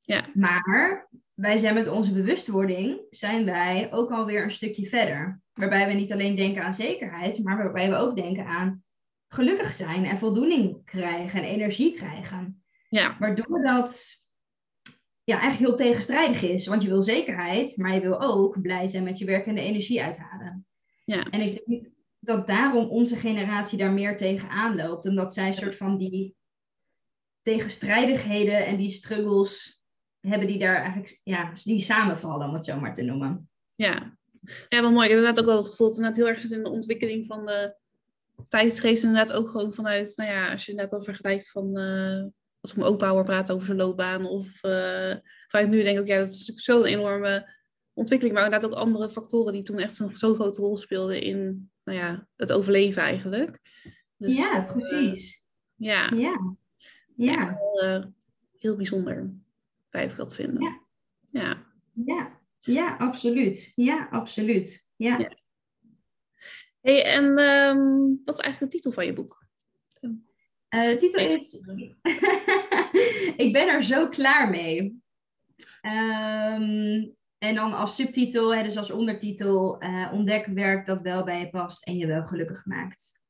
[0.00, 0.24] Ja.
[0.34, 5.42] Maar wij zijn met onze bewustwording, zijn wij ook alweer een stukje verder.
[5.52, 8.83] Waarbij we niet alleen denken aan zekerheid, maar waarbij we ook denken aan
[9.34, 12.64] gelukkig zijn en voldoening krijgen en energie krijgen.
[12.88, 13.16] Ja.
[13.18, 14.22] Waardoor dat
[15.24, 16.66] ja, eigenlijk heel tegenstrijdig is.
[16.66, 19.60] Want je wil zekerheid, maar je wil ook blij zijn met je werk en de
[19.60, 20.66] energie uithalen.
[21.04, 21.30] Ja.
[21.30, 21.86] En ik denk
[22.18, 25.06] dat daarom onze generatie daar meer tegen loopt.
[25.06, 26.36] Omdat zij een soort van die
[27.42, 29.82] tegenstrijdigheden en die struggles
[30.20, 33.48] hebben die daar eigenlijk ja, die samenvallen, om het zo maar te noemen.
[33.74, 34.16] Ja.
[34.68, 35.04] ja, wel mooi.
[35.04, 36.70] Ik heb inderdaad ook wel het gevoel dat het inderdaad heel erg zit in de
[36.70, 37.76] ontwikkeling van de
[38.48, 39.04] tijdsgeest.
[39.04, 42.22] Inderdaad ook gewoon vanuit, nou ja, als je net al vergelijkt van, eh,
[42.60, 44.26] als ik mijn opa hoor praten over zijn loopbaan.
[44.26, 45.14] Of eh,
[45.48, 47.54] vanuit nu denk ik ook, ja, dat is natuurlijk zo'n enorme
[47.92, 48.36] ontwikkeling.
[48.36, 52.28] Maar inderdaad ook andere factoren die toen echt zo'n grote rol speelden in, nou ja,
[52.36, 53.60] het overleven eigenlijk.
[54.16, 55.42] Dus, ja, eh, precies.
[55.74, 56.56] ja, Ja.
[57.16, 57.58] Ja.
[58.58, 59.32] heel bijzonder.
[59.90, 60.62] Blijf ik dat vinden.
[60.62, 60.80] Ja.
[61.30, 61.62] ja.
[62.04, 62.42] Ja.
[62.60, 63.72] Ja, absoluut.
[63.74, 64.86] Ja, absoluut.
[64.96, 65.18] Ja.
[65.18, 65.36] Ja.
[66.84, 67.78] Hey, en ehm,
[68.24, 69.46] wat is eigenlijk de titel van je boek?
[70.68, 71.60] Eh, de titel is
[73.44, 75.02] Ik ben er zo klaar mee.
[75.80, 77.06] Ehm,
[77.38, 81.50] en dan als subtitel, hè, dus als ondertitel, eh, ontdek werk dat wel bij je
[81.50, 83.22] past en je wel gelukkig maakt.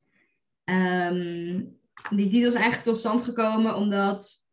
[0.65, 1.65] Ehm,
[2.11, 4.47] die titel is eigenlijk tot stand gekomen omdat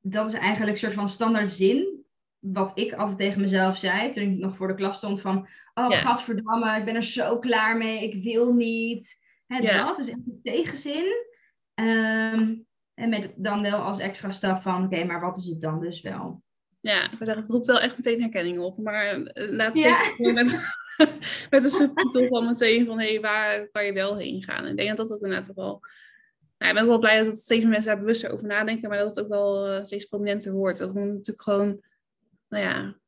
[0.00, 1.99] dat is eigenlijk een soort van standaard zin.
[2.40, 5.48] Wat ik altijd tegen mezelf zei toen ik nog voor de klas stond van...
[5.74, 5.96] Oh, Ja.
[5.96, 9.24] gadverdamme, ik ben er zo klaar mee, ik wil niet.
[9.46, 9.86] Hè, Ja.
[9.86, 11.26] Dat is echt een tegenzin.
[11.74, 12.54] Ehm,
[12.94, 16.00] en met dan wel als extra stap van, oké, maar wat is het dan dus
[16.00, 16.42] wel?
[16.80, 18.78] Ja, het roept wel echt meteen herkenning op.
[18.78, 19.82] Maar eh, laat Ja.
[19.82, 20.60] zeker gewoon met,
[21.50, 24.64] met een subtitel van meteen van hé, waar kan je wel heen gaan?
[24.64, 25.80] En ik denk dat dat ook inderdaad ook wel...
[26.58, 28.88] Nou, ik ben ook wel blij dat het steeds meer mensen daar bewuster over nadenken,
[28.88, 30.80] maar dat het ook wel eh, steeds prominenter wordt.
[30.80, 31.80] Omdat het natuurlijk gewoon,
[32.50, 32.98] nou ja,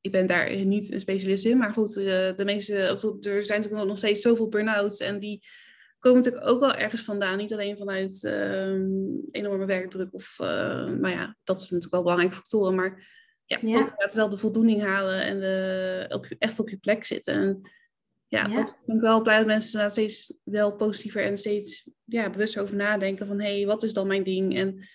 [0.00, 3.88] ik ben daar niet een specialist in, maar goed, eh, de meeste, er zijn natuurlijk
[3.88, 5.46] nog steeds zoveel burn-outs en die
[5.98, 7.36] komen natuurlijk ook wel ergens vandaan.
[7.36, 8.84] Niet alleen vanuit ehm,
[9.30, 10.46] enorme werkdruk of, eh,
[10.84, 13.12] nou ja, dat zijn natuurlijk wel belangrijke factoren, maar
[13.44, 13.74] ja, het Ja.
[13.74, 17.34] ook inderdaad wel de voldoening halen en de, op je, echt op je plek zitten.
[17.34, 17.60] En
[18.28, 18.54] ja, Ja.
[18.54, 22.76] dat ben ik wel blij dat mensen steeds wel positiever en steeds ja, bewuster over
[22.76, 24.56] nadenken van hé, hey, wat is dan mijn ding?
[24.56, 24.88] En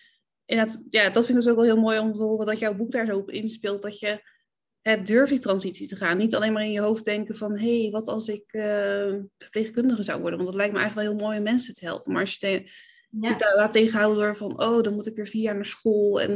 [0.50, 2.76] inderdaad, ja, dat vind ik dus ook wel heel mooi om te horen dat jouw
[2.76, 4.22] boek daar zo op inspeelt, dat je
[4.82, 6.18] het durft die transitie te gaan.
[6.18, 10.04] Niet alleen maar in je hoofd denken van hé, hey, wat als ik eh, verpleegkundige
[10.04, 10.40] zou worden?
[10.40, 12.12] Want dat lijkt me eigenlijk wel heel mooi om mensen te helpen.
[12.12, 12.72] Maar als je de,
[13.22, 13.30] Ja.
[13.30, 16.22] je daar laat tegenhouden door van oh, dan moet ik weer vier jaar naar school
[16.22, 16.30] en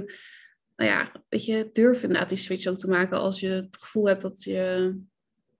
[0.76, 4.08] nou ja, weet je, durf inderdaad die switch ook te maken als je het gevoel
[4.08, 4.95] hebt dat je,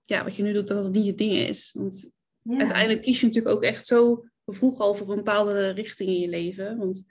[0.04, 1.70] ja, wat je nu doet, dat het niet je ding is.
[1.74, 2.10] Want
[2.42, 2.58] Ja.
[2.58, 6.28] uiteindelijk kies je natuurlijk ook echt zo vroeg al voor een bepaalde richting in je
[6.28, 6.76] leven.
[6.76, 7.04] Want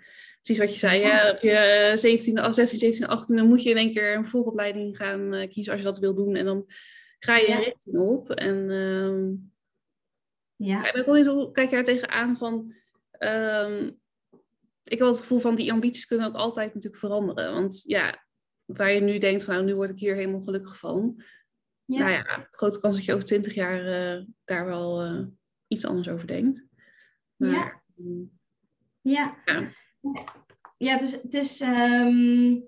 [0.43, 0.99] precies wat je zei.
[0.99, 1.31] Ja.
[1.31, 5.33] Op je 17, 16, 17, 18, dan moet je in één keer een volgopleiding gaan
[5.33, 6.35] uh, kiezen als je dat wil doen.
[6.35, 6.65] En dan
[7.19, 7.57] ga je ja.
[7.57, 8.29] richting op.
[8.29, 9.31] En uh,
[10.67, 10.91] ja.
[10.91, 12.73] En dan hoe kijk je daar tegenaan van...
[13.19, 14.01] Um,
[14.83, 17.53] ik heb het gevoel van die ambities kunnen ook altijd natuurlijk veranderen.
[17.53, 18.25] Want ja,
[18.65, 21.23] waar je nu denkt van nou, nu word ik hier helemaal gelukkig van.
[21.85, 21.99] Ja.
[21.99, 25.25] Nou ja, grote kans dat je over twintig jaar uh, daar wel uh,
[25.67, 26.65] iets anders over denkt.
[27.35, 27.81] Maar, ja.
[29.01, 29.37] ja.
[29.45, 29.71] ja.
[30.77, 32.65] Ja, het is, het is um,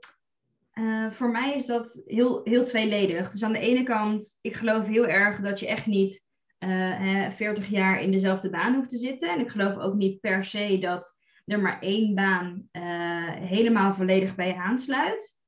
[0.74, 3.32] uh, voor mij is dat heel, heel tweeledig.
[3.32, 6.28] Dus aan de ene kant, ik geloof heel erg dat je echt niet
[6.60, 9.30] uh, 40 jaar in dezelfde baan hoeft te zitten.
[9.30, 14.36] En ik geloof ook niet per se dat er maar één baan uh, helemaal volledig
[14.36, 15.44] bij aansluit.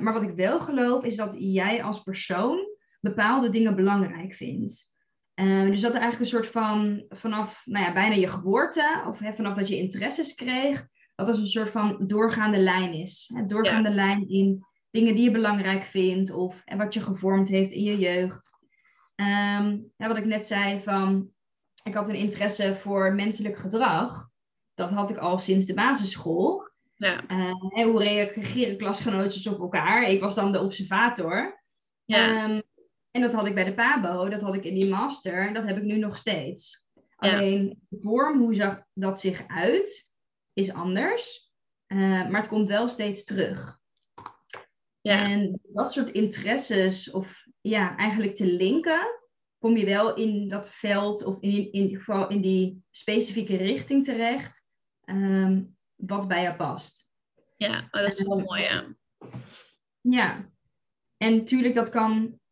[0.00, 2.58] Maar wat ik wel geloof is dat jij als persoon
[3.00, 4.93] bepaalde dingen belangrijk vindt.
[5.34, 9.18] Uh, dus dat er eigenlijk een soort van vanaf nou ja, bijna je geboorte, of
[9.18, 13.30] hè, vanaf dat je interesses kreeg, dat er een soort van doorgaande lijn is.
[13.34, 13.94] Hè, doorgaande ja.
[13.94, 17.98] lijn in dingen die je belangrijk vindt, of en wat je gevormd heeft in je
[17.98, 18.50] jeugd.
[19.16, 21.28] Um, ja, wat ik net zei van,
[21.82, 24.28] ik had een interesse voor menselijk gedrag.
[24.74, 26.68] Dat had ik al sinds de basisschool.
[26.94, 27.20] Ja.
[27.28, 30.02] Uh, hoe reageren klasgenootjes op elkaar?
[30.02, 31.62] Ik was dan de observator.
[32.04, 32.44] Ja.
[32.44, 32.62] Um,
[33.14, 35.76] en dat had ik bij de PABO, dat had ik in die master, dat heb
[35.76, 36.86] ik nu nog steeds.
[36.94, 37.36] Ja.
[37.36, 40.10] Alleen de vorm, hoe zag dat zich uit,
[40.52, 41.52] is anders.
[41.86, 43.78] Uh, maar het komt wel steeds terug.
[45.00, 45.30] Ja.
[45.30, 49.20] En dat soort interesses, of ja, eigenlijk te linken,
[49.58, 54.04] kom je wel in dat veld of in, in, ieder geval in die specifieke richting
[54.04, 54.66] terecht,
[55.04, 57.08] um, wat bij je past.
[57.56, 58.96] Ja, oh, dat is wel mooi, ja.
[60.00, 60.50] Ja,
[61.16, 62.42] en natuurlijk dat kan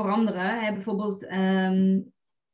[0.00, 0.64] veranderen.
[0.64, 0.72] Hè?
[0.72, 2.12] Bijvoorbeeld um,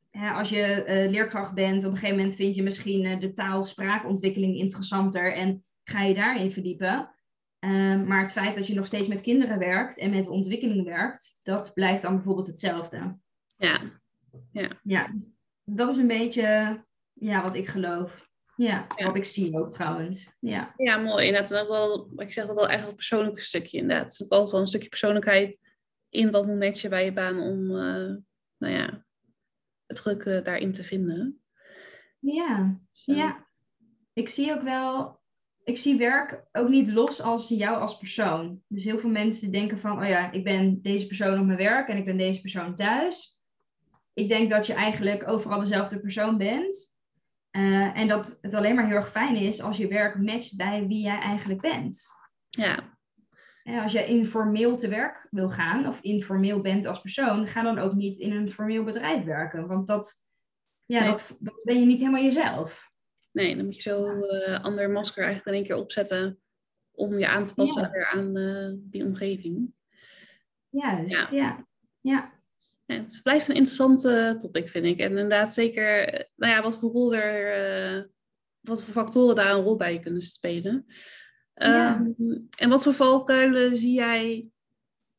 [0.09, 3.33] hè, als je uh, leerkracht bent, op een gegeven moment vind je misschien uh, de
[3.33, 7.09] taal-spraakontwikkeling interessanter en ga je daarin verdiepen.
[7.59, 11.39] Um, maar het feit dat je nog steeds met kinderen werkt en met ontwikkeling werkt,
[11.43, 13.17] dat blijft dan bijvoorbeeld hetzelfde.
[13.57, 13.79] Ja.
[14.51, 14.69] Ja.
[14.83, 15.13] ja,
[15.63, 16.79] dat is een beetje
[17.13, 18.25] ja, wat ik geloof.
[18.55, 20.31] Ja, ja, wat ik zie ook trouwens.
[20.39, 21.25] Ja, ja mooi.
[21.25, 24.03] Inderdaad, ook wel, ik zeg dat wel echt een persoonlijk stukje inderdaad.
[24.03, 25.59] Het is ook wel gewoon een stukje persoonlijkheid
[26.17, 28.15] in wat moet matchen bij je baan om uh,
[28.57, 29.05] nou ja,
[29.85, 31.41] het geluk uh, daarin te vinden.
[32.19, 33.13] Ja, Zo.
[33.13, 33.45] ja.
[34.13, 35.19] Ik zie ook wel,
[35.63, 38.61] ik zie werk ook niet los als jou als persoon.
[38.67, 41.87] Dus heel veel mensen denken van, oh ja, ik ben deze persoon op mijn werk
[41.87, 43.41] en ik ben deze persoon thuis.
[44.13, 46.95] Ik denk dat je eigenlijk overal dezelfde persoon bent.
[47.51, 50.87] Uh, en dat het alleen maar heel erg fijn is als je werk matcht bij
[50.87, 52.05] wie jij eigenlijk bent.
[52.49, 52.96] Ja.
[53.67, 57.93] Als je informeel te werk wil gaan of informeel bent als persoon, ga dan ook
[57.93, 59.67] niet in een formeel bedrijf werken.
[59.67, 60.23] Want dat,
[60.85, 61.09] ja, nee.
[61.09, 62.91] dat, dat ben je niet helemaal jezelf.
[63.31, 66.39] Nee, dan moet je zo uh, ander masker eigenlijk in één keer opzetten
[66.91, 68.09] om je aan te passen ja.
[68.09, 69.73] aan uh, die omgeving.
[70.69, 71.27] Juist, ja.
[71.31, 71.67] ja.
[72.01, 72.35] ja.
[72.85, 74.99] Ja, het blijft een interessante topic, vind ik.
[74.99, 78.03] En inderdaad, zeker, nou ja, wat voor rol er, uh,
[78.59, 80.85] wat voor factoren daar een rol bij kunnen spelen.
[81.57, 81.95] Ja.
[82.17, 84.47] Um, en wat voor valkuilen zie jij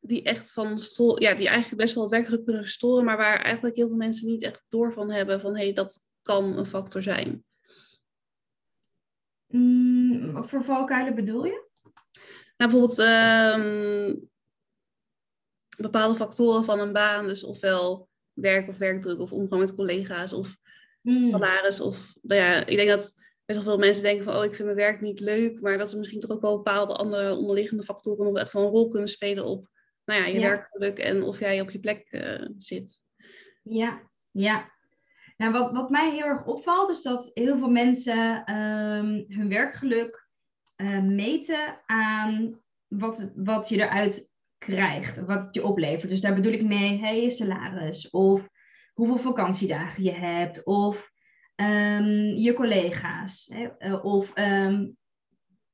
[0.00, 0.78] die echt van
[1.14, 4.42] ja, die eigenlijk best wel werkelijk kunnen verstoren, maar waar eigenlijk heel veel mensen niet
[4.42, 7.44] echt door van hebben van hé, hey, dat kan een factor zijn?
[9.46, 11.66] Mm, wat voor valkuilen bedoel je?
[12.56, 14.28] Nou, bijvoorbeeld um,
[15.78, 17.26] bepaalde factoren van een baan.
[17.26, 20.56] Dus ofwel werk of werkdruk of omgang met collega's of
[21.02, 21.24] mm.
[21.24, 21.80] salaris.
[21.80, 23.14] Of, nou ja, ik denk dat
[23.48, 25.60] best wel veel mensen denken van, oh, ik vind mijn werk niet leuk.
[25.60, 28.70] Maar dat er misschien toch ook wel bepaalde andere onderliggende factoren nog echt wel een
[28.70, 29.68] rol kunnen spelen op
[30.04, 30.48] nou ja, je ja.
[30.48, 33.00] werkgeluk en of jij op je plek uh, zit.
[33.62, 34.72] Ja, ja.
[35.36, 40.28] Nou, wat, wat mij heel erg opvalt, is dat heel veel mensen um, hun werkgeluk
[40.76, 46.10] uh, meten aan wat, wat je eruit krijgt, wat het je oplevert.
[46.10, 48.48] Dus daar bedoel ik mee hey, je salaris of
[48.92, 51.10] hoeveel vakantiedagen je hebt of
[51.60, 54.96] um, je collega's hè, eh, of um,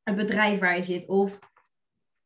[0.02, 1.38] het bedrijf waar je zit of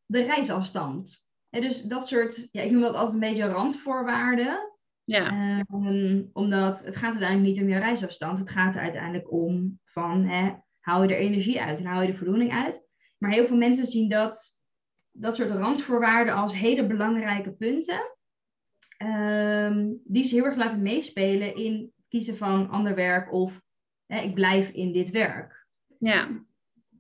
[0.07, 1.27] de reisafstand.
[1.51, 4.73] En dus dat soort, ja, ik noem dat altijd een beetje randvoorwaarden.
[5.05, 5.65] Ja.
[5.73, 8.39] Um, omdat het gaat uiteindelijk niet om je reisafstand.
[8.39, 12.09] Het gaat er uiteindelijk om van, hè, haal je er energie uit en haal je
[12.09, 12.87] er voldoening uit.
[13.19, 14.59] Maar heel veel mensen zien dat
[15.13, 18.17] dat soort randvoorwaarden als hele belangrijke punten,
[19.03, 23.61] um, die ze heel erg laten meespelen in kiezen van ander werk of
[24.07, 25.67] hè, ik blijf in dit werk.
[25.99, 26.29] Ja.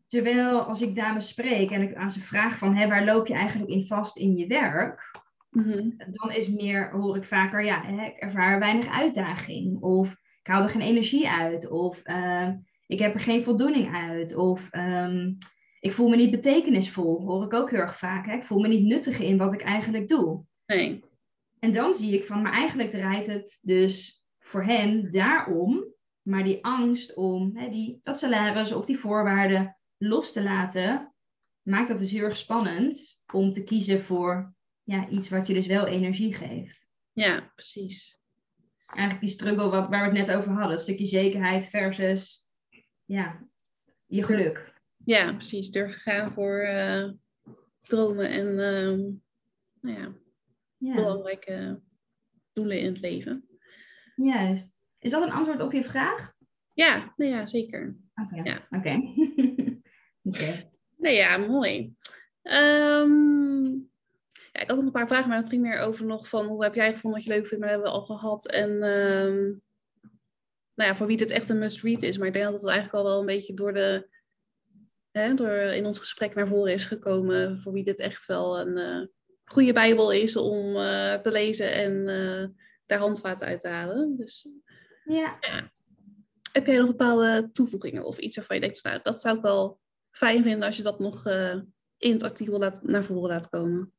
[0.07, 3.35] Terwijl als ik dames spreek en ik aan ze vraag van hè, waar loop je
[3.35, 5.11] eigenlijk in vast in je werk,
[5.51, 5.97] mm-hmm.
[6.11, 10.11] dan is meer, hoor ik vaker, ja, hè, ik ervaar weinig uitdaging of
[10.43, 12.49] ik haal er geen energie uit of uh,
[12.89, 14.35] ik heb er geen voldoening uit.
[14.35, 15.33] Of ehm,
[15.81, 18.27] ik voel me niet betekenisvol, hoor ik ook heel erg vaak.
[18.27, 18.37] Hè?
[18.37, 20.45] Ik voel me niet nuttig in wat ik eigenlijk doe.
[20.67, 21.05] Nee.
[21.59, 24.18] En dan zie ik van, maar eigenlijk draait het dus
[24.49, 25.97] voor hen daarom.
[26.23, 31.15] Maar die angst om hè, die, dat salaris of die voorwaarden los te laten,
[31.63, 35.67] maakt dat dus heel erg spannend om te kiezen voor ja, iets wat je dus
[35.67, 36.89] wel energie geeft.
[37.13, 38.21] Ja, precies.
[38.87, 40.73] Eigenlijk die struggle wat, waar we het net over hadden.
[40.73, 42.51] Een stukje zekerheid versus
[43.05, 43.49] ja,
[44.07, 44.73] je geluk.
[45.05, 45.71] Ja, precies.
[45.71, 47.11] Durven gaan voor uh,
[47.81, 49.15] dromen en uh,
[49.81, 50.13] nou ja,
[50.77, 50.95] ja.
[50.95, 51.81] belangrijke
[52.53, 53.48] doelen in het leven.
[54.25, 54.71] Juist.
[54.99, 56.33] Is dat een antwoord op je vraag?
[56.75, 57.97] Ja, nou ja zeker.
[58.15, 58.43] Oké.
[58.43, 58.67] Ja.
[58.71, 59.15] Okay.
[60.97, 61.95] Nee, ja, mooi.
[62.43, 63.91] Um,
[64.53, 66.63] ja, ik had nog een paar vragen, maar dat ging meer over nog van hoe
[66.63, 68.47] heb jij gevonden wat je leuk vindt, maar dat hebben we al gehad.
[68.49, 69.63] En um,
[70.75, 72.19] nou ja, voor wie dit echt een must-read is.
[72.19, 74.09] Maar ik denk dat het eigenlijk al wel een beetje door, de,
[75.11, 77.61] hè, door in ons gesprek naar voren is gekomen.
[77.61, 79.07] Voor wie dit echt wel een uh,
[79.45, 82.49] goede bijbel is om uh, te lezen en uh,
[82.89, 84.17] daar handvaten uit te halen.
[84.17, 84.49] Dus
[85.05, 85.37] ja.
[85.41, 85.73] ja.
[86.53, 89.81] Heb jij nog bepaalde toevoegingen of iets waarvan je denkt, nou, dat zou ik wel
[90.11, 91.27] fijn vinden als je dat nog
[91.99, 93.93] in het artikel laat, naar voren laat komen?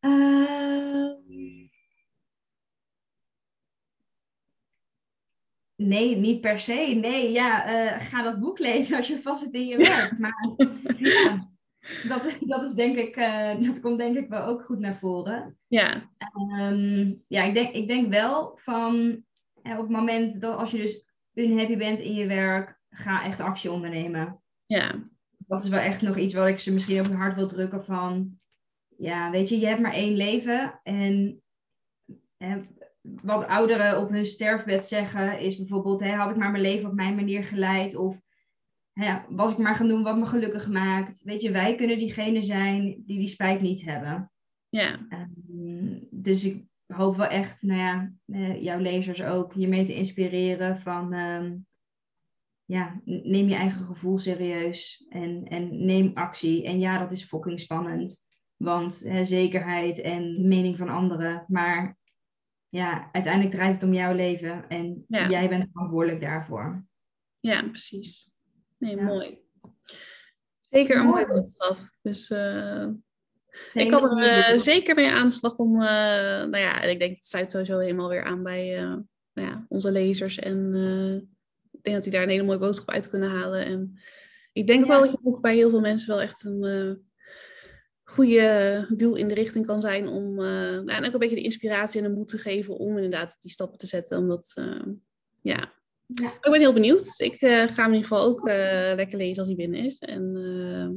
[0.00, 1.12] Uh,
[5.76, 6.72] nee, niet per se.
[6.72, 10.18] Nee, ja, uh, ga dat boek lezen als je vast zit in je werk.
[10.18, 10.54] Maar
[10.96, 11.49] ja,
[12.08, 15.58] dat, dat is denk ik, uh, dat komt denk ik wel ook goed naar voren.
[15.66, 16.10] Ja.
[16.58, 19.24] Um, ja, ik denk, ik denk wel van
[19.62, 23.72] op het moment dat als je dus unhappy bent in je werk, ga echt actie
[23.72, 24.42] ondernemen.
[24.62, 24.94] Ja.
[25.38, 27.84] Dat is wel echt nog iets wat ik ze misschien op hun hart wil drukken
[27.84, 28.38] van
[28.96, 30.80] ja, weet je, je hebt maar één leven.
[30.82, 31.42] En
[32.36, 32.56] hè,
[33.00, 36.94] wat ouderen op hun sterfbed zeggen is bijvoorbeeld, hè, had ik maar mijn leven op
[36.94, 37.96] mijn manier geleid?
[37.96, 38.20] Of
[38.92, 41.22] hè, was ik maar gaan doen wat me gelukkig maakt?
[41.22, 44.32] Weet je, wij kunnen diegene zijn die die spijt niet hebben.
[44.68, 45.06] Ja.
[45.48, 50.80] Um, dus ik hoop wel echt, nou ja, uh, jouw lezers ook hiermee te inspireren
[50.80, 51.12] van...
[51.12, 51.68] Um,
[52.64, 56.64] ja, neem je eigen gevoel serieus en, en neem actie.
[56.64, 58.26] En ja, dat is fucking spannend.
[58.56, 61.44] Want hè, zekerheid en mening van anderen.
[61.48, 61.98] Maar
[62.68, 64.68] ja, uiteindelijk draait het om jouw leven.
[64.68, 65.28] En Ja.
[65.28, 66.84] jij bent verantwoordelijk daarvoor.
[67.40, 68.38] Ja, precies.
[68.80, 69.02] Nee, Ja.
[69.02, 69.38] mooi.
[70.60, 71.26] Zeker een Mooi.
[71.26, 71.76] mooie boodschap.
[72.02, 72.28] Dus
[73.74, 75.88] Nee, ik kan er eh, zeker mee aan de slag om, eh,
[76.44, 78.74] nou ja, ik denk dat het sluit sowieso helemaal weer aan bij
[79.32, 80.38] nou ja, onze lezers.
[80.38, 80.74] En
[81.72, 83.64] ik denk dat die daar een hele mooie boodschap uit kunnen halen.
[83.64, 83.98] En
[84.52, 84.88] ik denk Ja.
[84.90, 87.04] wel dat je boek bij heel veel mensen wel echt een
[88.04, 91.42] goede duw in de richting kan zijn om eh, nou, en ook een beetje de
[91.42, 94.18] inspiratie en de moed te geven om inderdaad die stappen te zetten.
[94.18, 94.82] Omdat, eh,
[95.42, 95.72] ja.
[96.14, 96.28] Ja.
[96.28, 97.04] Ik ben heel benieuwd.
[97.04, 99.84] Dus ik eh, ga hem in ieder geval ook eh, lekker lezen als hij binnen
[99.84, 99.98] is.
[99.98, 100.88] En eh,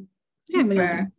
[0.44, 0.96] ja, ik ben heel Super.
[0.96, 1.12] benieuwd.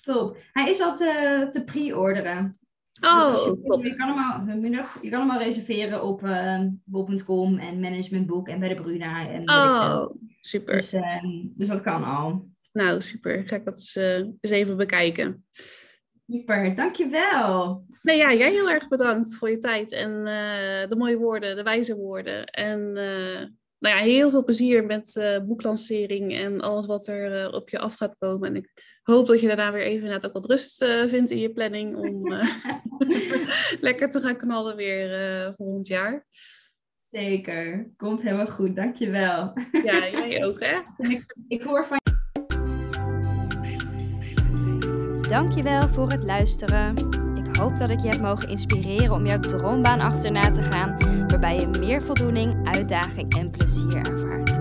[0.00, 0.36] Top.
[0.52, 2.58] Hij is al te, te pre-orderen.
[3.00, 3.84] Dus Oh, je, top.
[3.84, 8.60] je, kan hem al, je kan hem al reserveren op uh, bol.com en Managementboek en
[8.60, 9.28] bij de Bruna.
[9.28, 9.50] En.
[9.50, 10.06] Oh,
[10.40, 10.76] super.
[10.76, 12.48] Dus, ehm, dus dat kan al.
[12.72, 13.48] Nou, super.
[13.48, 13.94] Ga ik dat eens,
[14.40, 15.44] eens even bekijken.
[16.30, 17.84] Super, dankjewel.
[18.02, 21.62] Nee, ja, jij heel erg bedankt voor je tijd en eh, de mooie woorden, de
[21.62, 22.44] wijze woorden.
[22.46, 23.46] En eh,
[23.78, 27.94] nou ja, heel veel plezier met eh boeklancering en alles wat er op je af
[27.94, 28.48] gaat komen.
[28.48, 31.52] En ik hoop dat je daarna weer even inderdaad ook wat rust vindt in je
[31.52, 32.28] planning om
[33.88, 36.26] lekker te gaan knallen weer volgend jaar.
[36.96, 39.52] Zeker, komt helemaal goed, dankjewel.
[39.84, 40.78] Ja, jij ook hè?
[41.48, 41.98] Ik hoor van
[45.30, 46.94] Dankjewel voor het luisteren.
[47.34, 50.96] Ik hoop dat ik je heb mogen inspireren om jouw droombaan achterna te gaan,
[51.28, 54.60] waarbij je meer voldoening, uitdaging en plezier ervaart.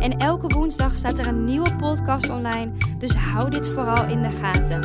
[0.00, 4.30] En elke woensdag staat er een nieuwe podcast online, dus hou dit vooral in de
[4.30, 4.80] gaten.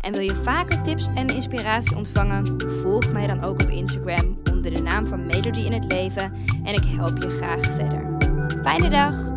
[0.00, 2.60] En wil je vaker tips en inspiratie ontvangen?
[2.82, 6.32] Volg mij dan ook op Instagram onder de naam van Melody in het Leven
[6.64, 8.16] en ik help je graag verder.
[8.62, 9.31] Fijne dag!